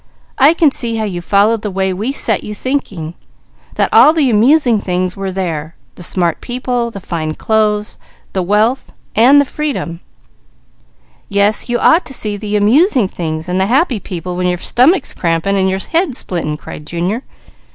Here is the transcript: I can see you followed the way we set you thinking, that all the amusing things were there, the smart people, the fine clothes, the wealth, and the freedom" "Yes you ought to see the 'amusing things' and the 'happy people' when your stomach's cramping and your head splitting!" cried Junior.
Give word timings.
I 0.39 0.55
can 0.55 0.71
see 0.71 0.99
you 0.99 1.21
followed 1.21 1.61
the 1.61 1.69
way 1.69 1.93
we 1.93 2.11
set 2.11 2.43
you 2.43 2.55
thinking, 2.55 3.13
that 3.75 3.93
all 3.93 4.13
the 4.13 4.31
amusing 4.31 4.81
things 4.81 5.15
were 5.15 5.31
there, 5.31 5.75
the 5.93 6.01
smart 6.01 6.41
people, 6.41 6.89
the 6.89 6.99
fine 6.99 7.35
clothes, 7.35 7.99
the 8.33 8.41
wealth, 8.41 8.91
and 9.15 9.39
the 9.39 9.45
freedom" 9.45 9.99
"Yes 11.29 11.69
you 11.69 11.77
ought 11.77 12.07
to 12.07 12.15
see 12.15 12.35
the 12.35 12.55
'amusing 12.55 13.07
things' 13.09 13.47
and 13.47 13.59
the 13.61 13.67
'happy 13.67 13.99
people' 13.99 14.35
when 14.35 14.47
your 14.47 14.57
stomach's 14.57 15.13
cramping 15.13 15.55
and 15.55 15.69
your 15.69 15.77
head 15.77 16.15
splitting!" 16.15 16.57
cried 16.57 16.87
Junior. 16.87 17.21